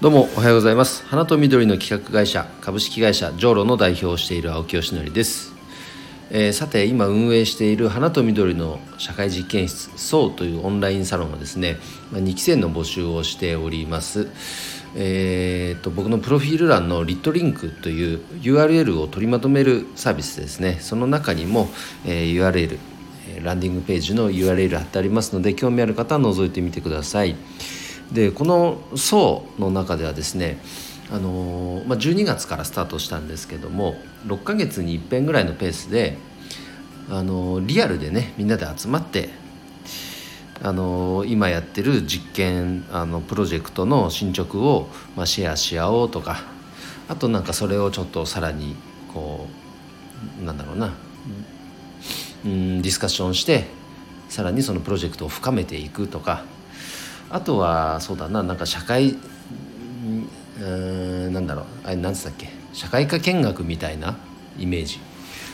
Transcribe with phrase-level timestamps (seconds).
[0.00, 1.04] どうもおはようございます。
[1.04, 5.52] 花と緑の企画会社株式会社ジョーロの代表をしている青木よしのりです、
[6.30, 11.76] えーさて今運営している花と緑の社会実験室 SO というオンラインサロンはですね
[12.12, 14.28] 2期生の募集をしております。
[14.96, 20.78] えーと僕のプロフィール欄のリットリンクという URL を取りまとめるサービスですね。
[20.80, 21.68] その中にも、
[22.06, 22.78] えー URL
[23.42, 27.36] ランディングページの URL 貼ってありますので興味ある方は覗いてみてください。
[28.12, 30.58] でこの層の中ではですね
[31.12, 33.96] あのまあ、12月からスタートしたんですけども
[34.26, 36.16] 6ヶ月に一遍ぐらいのペースで、
[37.08, 39.28] あのリアルでねみんなで集まって、
[40.62, 46.42] あの今やってる実験あのプロジェクトの進捗を、まあ、シェアし合おうとか
[47.08, 48.76] あとなんかそれをちょっとさらに
[49.12, 49.48] こ
[50.40, 50.94] うなんだろうな
[52.44, 53.64] うんディスカッションして
[54.28, 56.44] さらにそのプロジェクトを深めていくとか
[57.30, 59.14] あとはそうだななんか社会う
[60.04, 60.28] ん
[60.58, 64.16] うーんなんだろうあれなんつったっけ社会科見学みたいな
[64.58, 64.98] イメージ。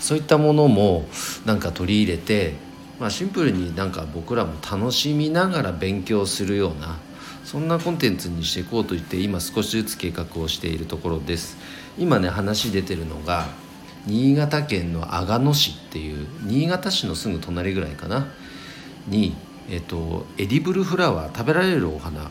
[0.00, 1.06] そういったものも
[1.44, 2.54] なんか取り入れて、
[2.98, 6.98] まあ、シンプルになんか僕らも楽しみながら勉強するような
[7.44, 11.56] そんなコンテンツにしていこうと言って今少しずつ計画をしているところです。
[11.98, 13.46] 今ね話出てるのが
[14.06, 18.28] 新潟県の阿賀野市っていう新潟市のすぐ隣ぐらいかな
[19.06, 19.34] に、
[19.70, 22.30] えっと、エディブルフラワー食べられるお花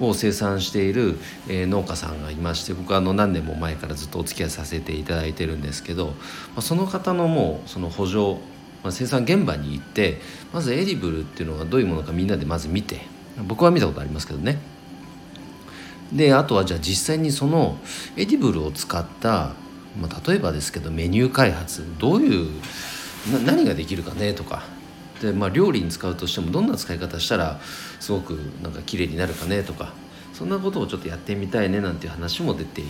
[0.00, 1.18] を生産している、
[1.48, 6.12] えー農家さんがいまして僕はあの何年も前からずっとお付き合いさせていただいてるんですけど、ま
[6.58, 8.34] あ、その方のもうその補助、
[8.82, 10.20] まあ、生産現場に行って
[10.52, 13.00] まずエディブルっていうのがどういうものかみんなでまず見て
[13.46, 14.58] 僕は見たことありますけどね。
[16.12, 17.78] であとはじゃあ実際にその
[18.16, 19.54] エディブルを使った、
[19.98, 22.50] まあ、例えばですけどメニュー開発どういう
[23.46, 24.73] 何ができるかねとか
[25.24, 27.60] で、まあ、料理に使うとしてもどんな使い方したら
[28.00, 29.92] すごくなんか綺麗になるかねとか
[30.32, 32.84] そんなことをちょっとやってみたいねなんていう話も出てい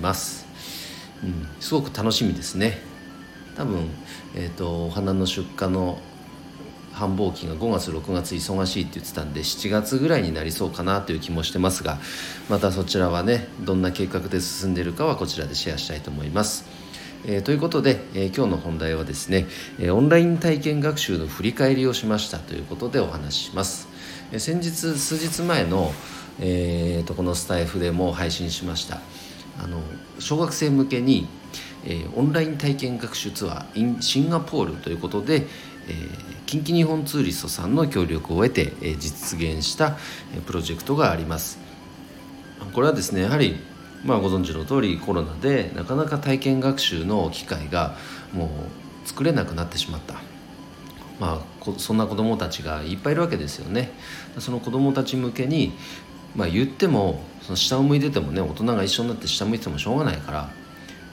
[0.00, 0.46] ます、
[1.22, 2.78] うん、すごく楽しみですね
[3.56, 3.88] 多分、
[4.34, 6.00] えー、とお花の出荷の
[6.92, 11.98] 繁忙期が5月6月忙しいって言ってたんで7月ぐらいになりそうかなという気もしてますが
[12.48, 16.87] またそちらはねどんな計画で進んでいるかはこちらでシェアしたいと思います。
[17.26, 19.46] えーということで、えー今日の本題はですね、
[19.78, 23.88] えーオンライン体験学習の振り返りをしましたということでお話しします。
[24.32, 25.92] えー先日数日前の、
[26.40, 29.00] えーとこのスタイフでも配信しました
[29.62, 29.80] あの
[30.20, 31.26] 小学生向けに、
[31.84, 35.46] えーオンライン体験学習ツアー in シンガポールということで、
[35.88, 39.98] えー近畿日本ツーリストさんの協力を得て、えー実現した、
[40.34, 41.58] えープロジェクトがあります。
[42.72, 43.56] これはですねやはり、
[44.04, 47.96] まあ、ご存知の通りコロナでなかなか体験学習の機会が
[48.32, 48.46] も
[49.04, 50.14] う作れなくなってしまった。
[51.18, 53.90] まあ、そんな子どもたちがいっぱいいるわけですよね。
[54.38, 55.72] その子どもたち向けに、
[56.36, 60.50] まあ、言ってもその下を向いててもね大人が一緒になって下向いててもしょうがないから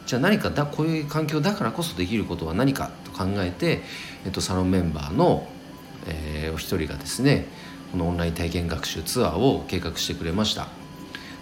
[0.05, 3.81] じゃあ何かだこういう環境だからこそできることは何かと考えて、
[4.25, 5.47] えっと、サロンメンバーの、
[6.07, 7.47] えーお一人がですね
[7.91, 10.67] このオンライン体験学習ツアーを計画してくれました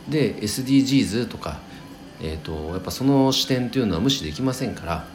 [0.10, 1.60] で SDGs とか、
[2.22, 5.06] えー、とやっぱその視点というのは無視できませんから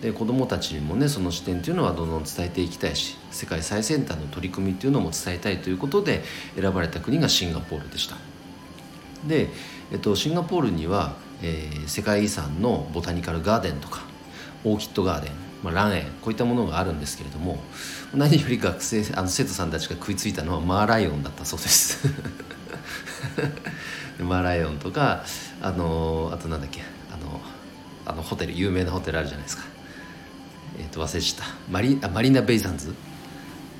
[0.00, 6.22] で子どもたちにもねその視点というのはどんどん伝えていきたいし世界最先端の取り組みというのも伝えたいということで
[6.58, 8.16] 選ばれた国がシンガポールでした。
[9.26, 9.48] で、
[9.90, 14.02] えっと、シンガポールには、えー世界遺産のボタニカルガーデンとか
[14.64, 15.32] オーキッドガーデン、
[15.62, 17.58] まあ、ラン園こういったものがあるんですけれども
[18.14, 22.08] 何より学生あの生徒さんたちが食いついたのはマーライオンだったそうです。
[24.24, 25.24] マーライオンとか
[25.60, 27.40] あのあとなんだっけあの
[28.06, 29.64] あのホテル有名なホテルあるじゃないですか。
[30.78, 31.54] えっ、と忘れちゃった。
[31.70, 32.94] マリあマリーナ・ベイサンズ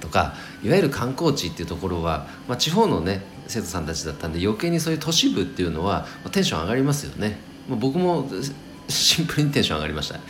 [0.00, 7.38] とかいわゆる観光地っていうところは、まあ、地方のね生徒さんたちだったんで余計にそういう都市部っていうのは、まあテンション上がりますよね、
[7.68, 8.28] まあ僕も
[8.88, 10.20] シンプルにテンション上がりました。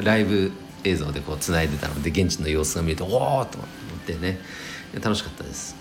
[0.00, 3.66] ライブ映像でこうつないでたので現地の様子が見るとおおと思っ
[4.06, 4.38] てね。
[5.00, 5.76] 楽しかったです。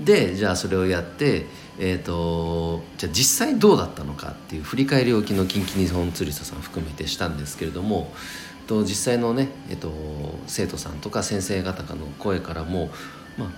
[0.00, 1.46] でじゃあそれをやって
[1.78, 8.12] えー、とじゃあ実際どうだったのかっていう振り返りを昨日近畿日本ツーリストさん含めてしたんですけれども
[8.66, 9.92] と実際のね、えー、と
[10.46, 12.90] 生徒さんとか先生方の声からも、
[13.36, 13.48] まあ、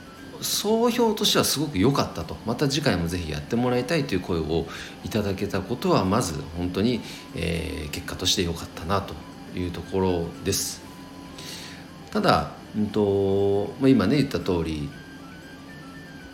[0.43, 4.67] 総評としてはすごく良かったとまた次回もぜひやってもらいたいという声を
[5.05, 7.01] いただけたことはまず本当に、
[7.37, 9.15] えー結果として良かったなと
[9.59, 10.83] いうところです。
[12.11, 14.89] ただ、うんとまあ、今ね言った通り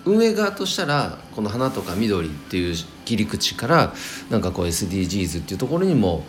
[0.04, 2.74] 運営側としたらこの花とか緑っていう
[3.04, 3.94] 切り口から
[4.30, 6.24] なんかこう SDGs っていうところにも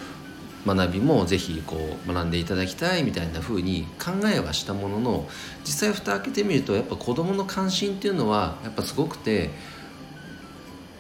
[0.66, 5.28] 学びもぜひこう学んでいただきたいみたいな風に考えはしたものの
[5.64, 9.52] 実際蓋開けてみるとやっぱ子どもの関心っていうのはやっぱすごくて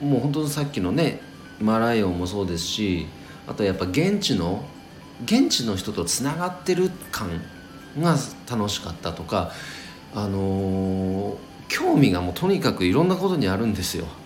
[0.01, 1.19] もう本当さっきのね
[1.59, 3.07] マライオンもそうですし
[3.47, 4.65] あとやっぱ現地の
[5.23, 7.41] 現地の人とつながってる感
[7.99, 8.17] が
[8.49, 9.51] 楽しかったとか
[10.13, 11.37] あのー、
[11.67, 14.05] 興味がもうとにかくいろんなことにあるんですよ。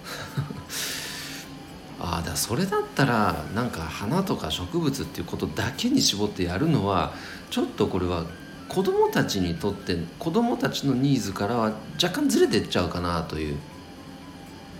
[2.01, 7.13] ああだそれだったらなんか花とか植物っていうことだけに絞ってやるのは
[7.49, 8.23] ちょっとこれは
[8.69, 13.57] 子どもたちにとって子どもたちのニーズからは若干ずれてっちゃうかなという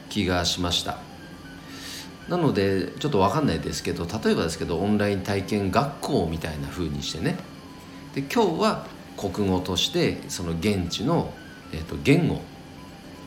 [0.10, 1.00] 気がしました
[2.30, 7.38] なのでちょっと分かんないですけど例えばですけどオンライン体験学校みたいな風にしてね
[8.14, 8.86] で今日は
[9.18, 11.34] 国語としてその現地の、
[11.74, 12.42] えー、と言語。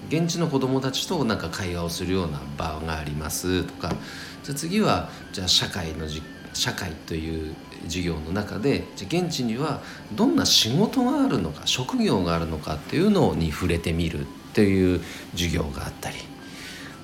[0.08, 3.94] 現地の子どもたちとなんか会話をするような場がありますとか。
[4.42, 6.06] じゃ次はじゃあ社会の
[6.52, 7.54] 社会という
[7.84, 9.80] 授業の中でじゃ現地には
[10.12, 15.00] どんな仕事があるのか職業があるのかっていうのに触れてみるっていう
[15.32, 16.16] 授業があったり。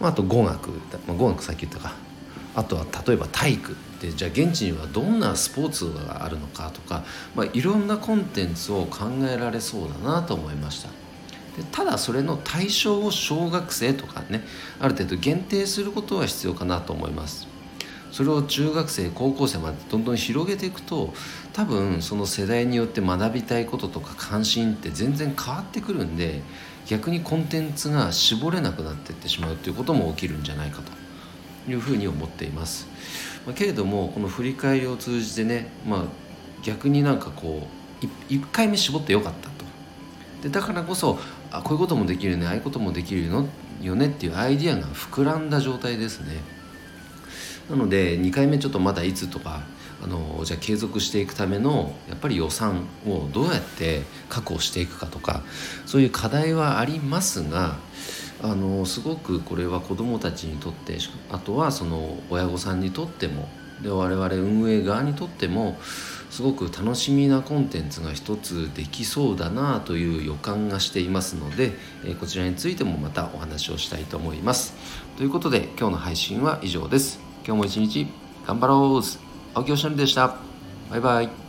[0.01, 0.71] まあと語学、
[1.07, 1.95] まあ、語学さっき言ったか。
[2.55, 7.05] あとは例えば体育でじゃあ現地にはどんなスポーツがあるのかとか、
[7.37, 10.89] まあ、いろんなコンテンツを考えられそうだなと思いました。
[11.65, 14.43] ただそれの対象を小学生とかね
[14.81, 17.49] ある程度限定することは必要かなと思います
[18.11, 21.13] それを中学生高校生までどんどん広げていくと
[21.53, 26.43] 多分その世代によって学びたいこととか関心って全然変わってくるんで
[26.87, 32.87] 逆にコンテンツが絞れなくなっていってしまうということも起きるんじゃないかというふうに思っています。
[33.55, 36.03] けれどもこの振り返りを通じてね、まあ、
[36.63, 37.67] 逆になんかこ
[38.03, 39.65] う1回目絞ってよかったと。
[40.43, 41.19] でだからこそ
[41.51, 43.29] あこういうこともできるねああいうこともできる
[43.83, 46.59] よねっていうアイディアが膨らんだ状態ですね。
[47.71, 49.63] なので2回目ちょっとまだいつとか
[50.03, 55.43] あのじゃあ継続していくためのやっぱり予算をどうやって確保していくかとか
[55.87, 57.77] そういう課題はありますが
[58.43, 60.99] あのすごくこれは子どもたちにとって
[61.31, 63.49] あとはその親御さんにとっても
[63.83, 65.79] で我々運営側にとっても
[66.31, 71.73] すごく楽しみなコンテンツが一つできそうだなという予感がしていますので、
[72.21, 74.75] こちらについてもまたお話をしたいと思います。
[75.17, 77.21] ということで今日の配信は以上です。
[77.47, 78.07] 今日も一日
[78.47, 79.03] 頑張ろう
[79.55, 80.37] 青木おしゃれでした。
[80.91, 81.48] バイバイ。